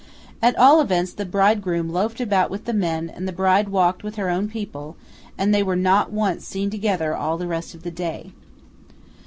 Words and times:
At 0.41 0.57
all 0.57 0.81
events, 0.81 1.13
the 1.13 1.27
bridegroom 1.27 1.87
loafed 1.91 2.19
about 2.19 2.49
with 2.49 2.65
the 2.65 2.73
men, 2.73 3.07
and 3.07 3.27
the 3.27 3.31
bride 3.31 3.69
walked 3.69 4.01
with 4.03 4.15
her 4.15 4.31
own 4.31 4.49
people, 4.49 4.97
and 5.37 5.53
they 5.53 5.61
were 5.61 5.75
not 5.75 6.11
once 6.11 6.43
seen 6.43 6.71
together 6.71 7.15
all 7.15 7.37
the 7.37 7.45
rest 7.45 7.75
of 7.75 7.83
the 7.83 7.91
day. 7.91 8.31